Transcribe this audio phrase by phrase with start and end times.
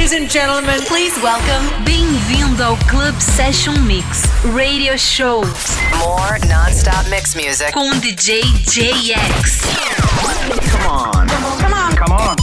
[0.00, 1.84] Ladies and gentlemen, please welcome.
[1.84, 4.22] Bem-vindo ao Club Session Mix
[4.56, 5.42] Radio Show.
[5.98, 9.60] More non-stop mix music com DJ JX.
[10.70, 11.26] Come on.
[11.60, 11.94] Come on.
[11.96, 12.36] Come on.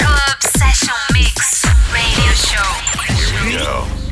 [0.00, 2.66] Club Session Mix Radio Show.
[3.46, 4.03] Here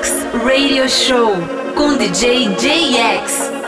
[0.00, 1.34] Mix Radio Show
[1.76, 3.59] com DJ JX.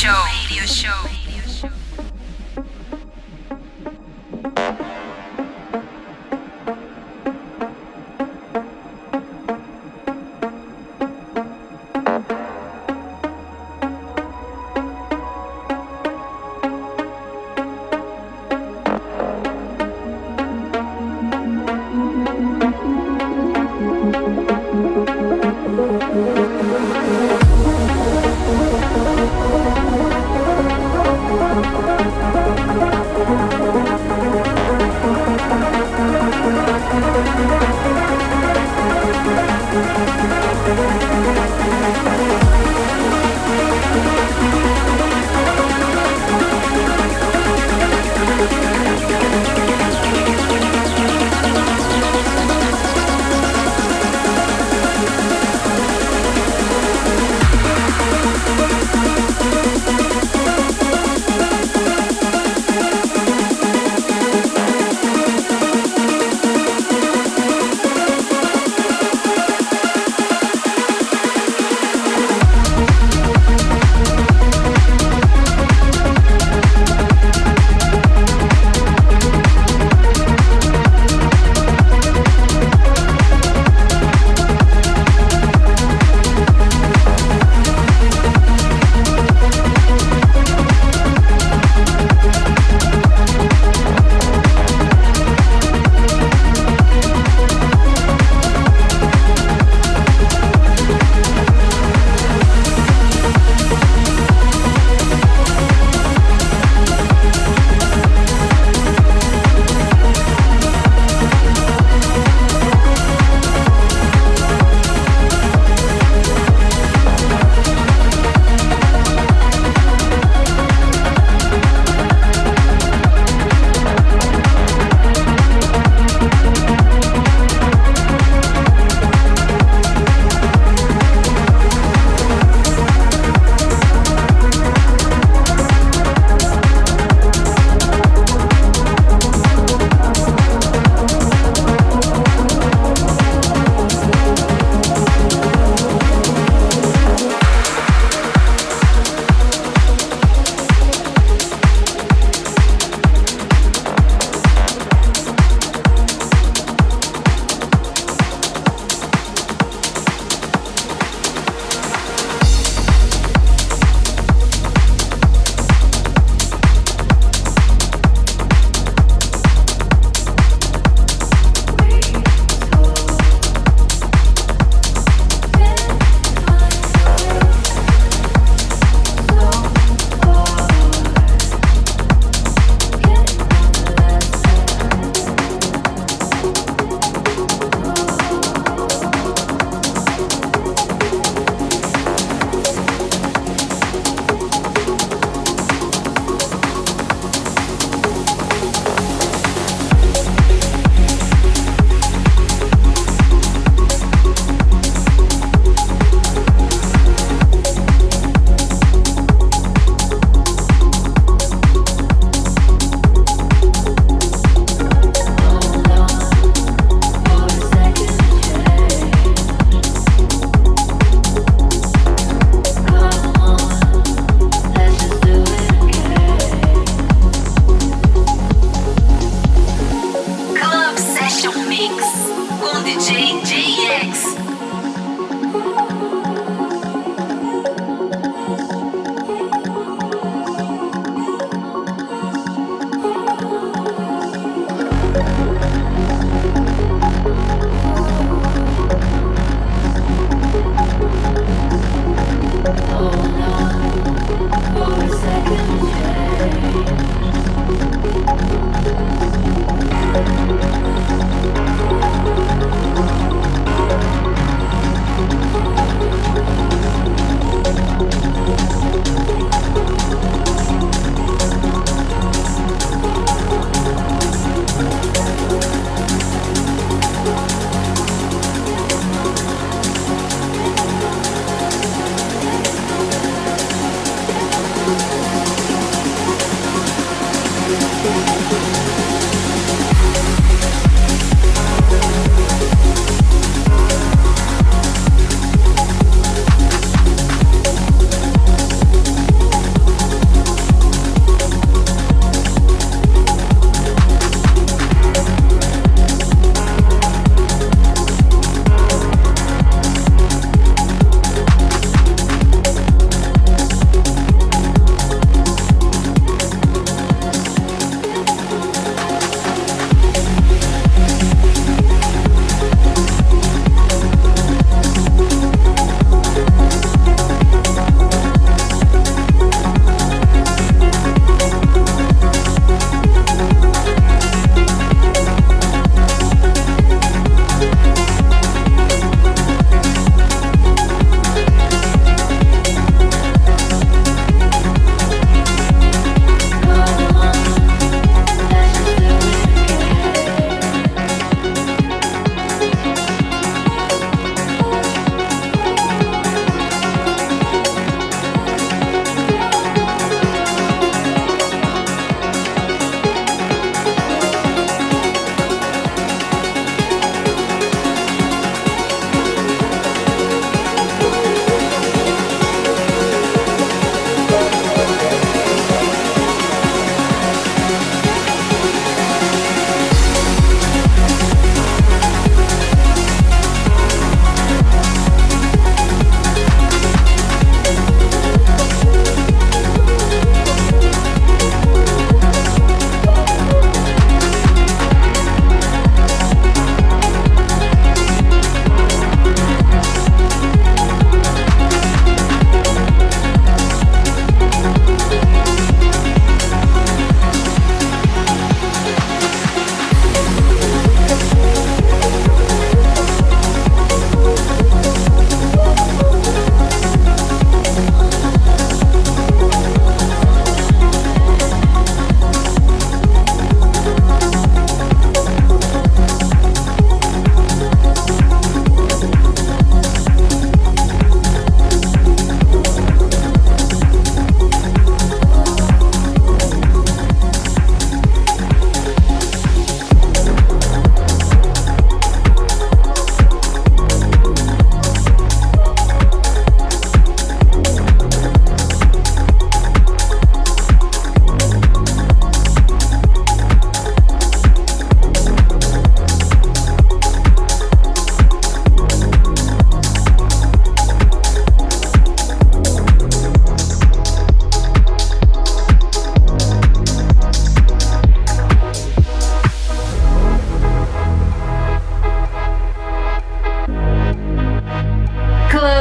[0.00, 0.24] show.
[0.48, 1.09] Radio show.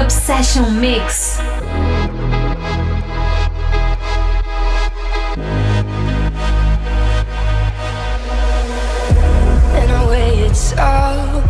[0.09, 1.37] Obsession Mix.
[9.77, 11.43] In a way, it's all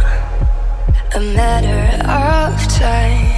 [1.15, 3.31] a matter of time.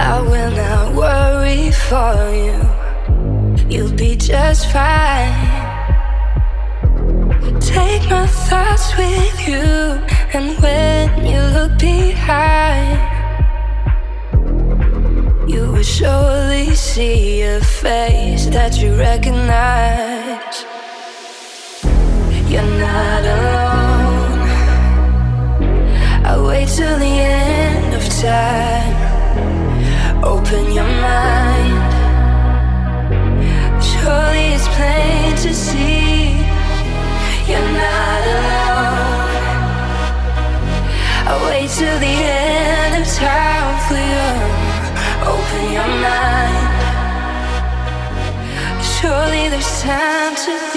[0.00, 2.58] I will not worry for you,
[3.70, 5.38] you'll be just fine.
[7.60, 12.98] Take my thoughts with you and when you look behind,
[15.46, 20.64] you will surely see a face that you recognize.
[22.50, 24.48] You're not alone.
[26.24, 28.94] I wait till the end of time.
[30.24, 31.92] Open your mind.
[33.84, 36.38] Surely it's plain to see
[37.46, 38.51] you're not alone.
[41.78, 44.28] to the end of time for you.
[45.24, 46.68] Open your mind.
[48.84, 50.71] Surely there's time to.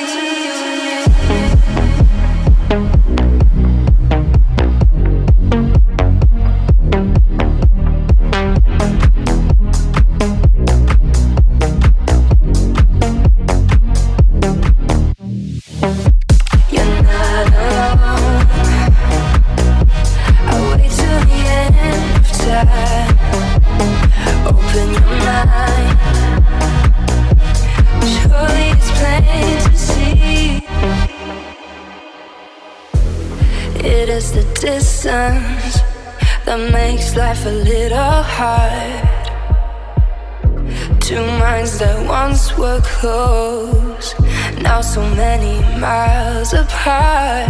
[42.81, 44.15] close,
[44.61, 47.49] now so many miles apart.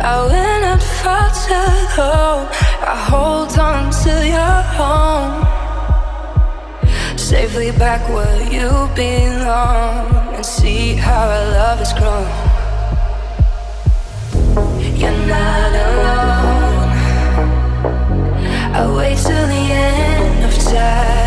[0.00, 2.48] I went not far too low.
[2.92, 5.46] I hold on to your home,
[7.16, 12.28] safely back where you belong, and see how our love has grown.
[15.00, 16.74] You're not alone.
[18.76, 21.24] I wait till the end of time.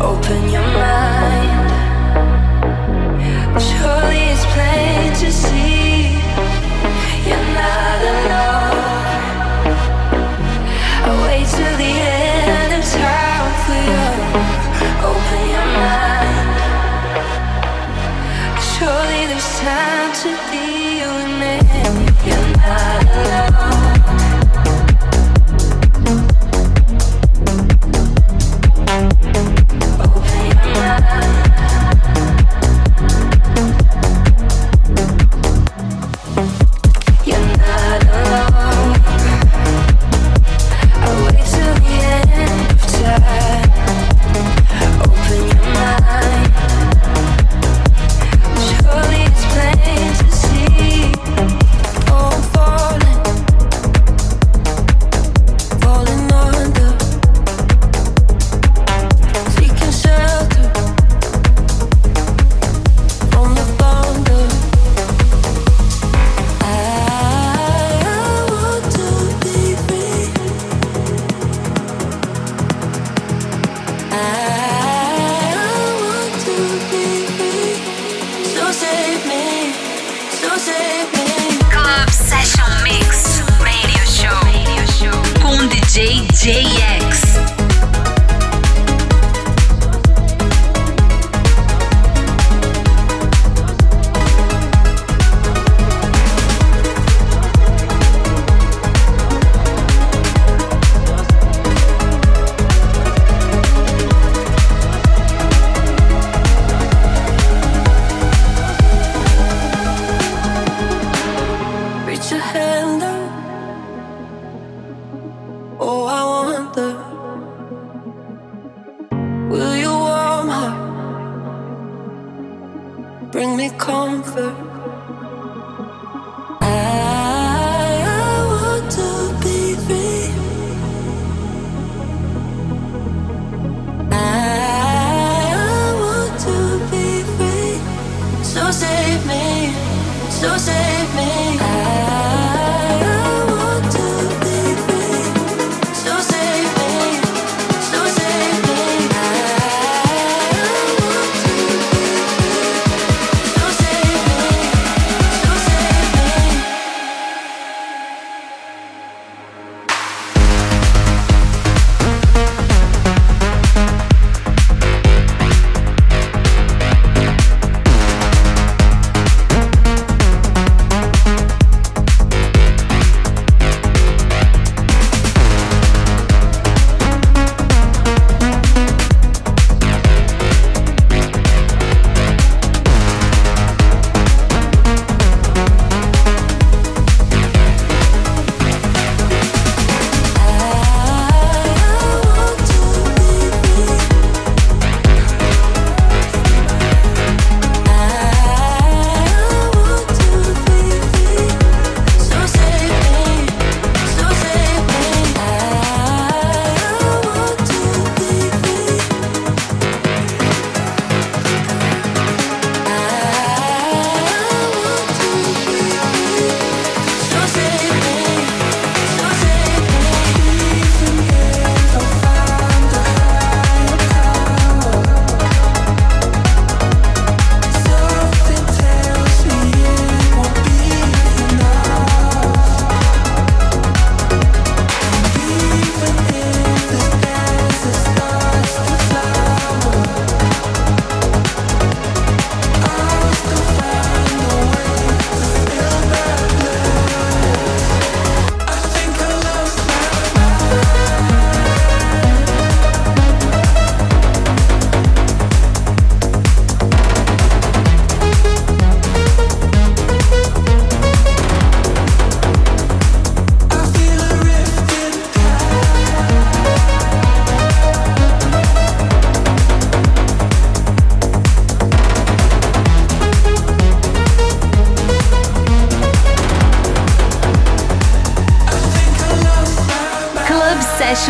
[0.00, 1.21] Open your mind.
[11.52, 12.11] to the end.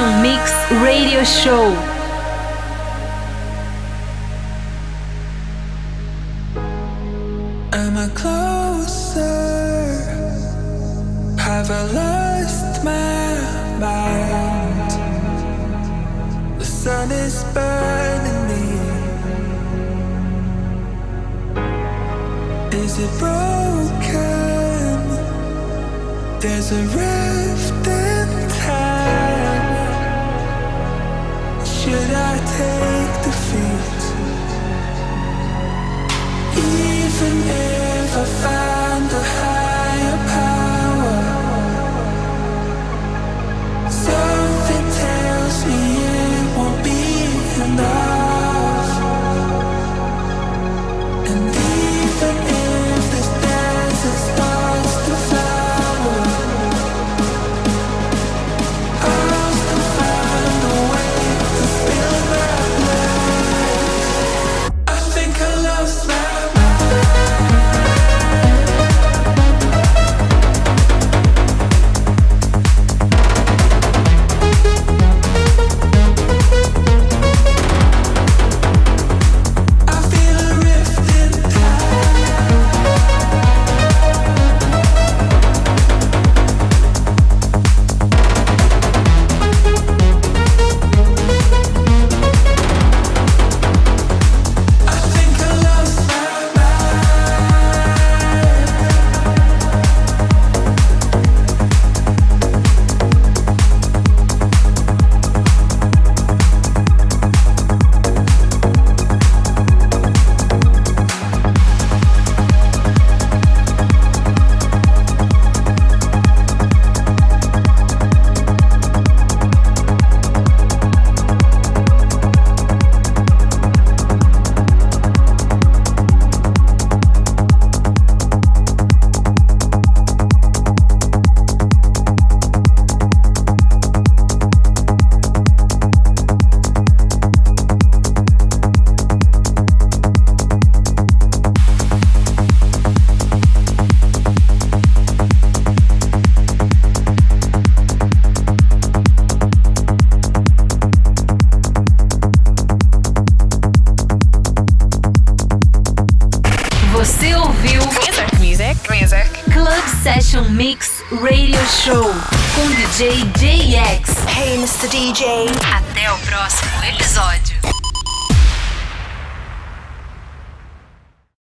[0.02, 1.76] Selection Mix Radio Show.
[7.72, 9.20] Am I closer?
[11.38, 13.34] Have I lost my
[13.78, 14.90] mind?
[16.58, 18.64] The sun is burning me.
[22.76, 23.40] Is it broken?
[26.40, 27.31] There's a red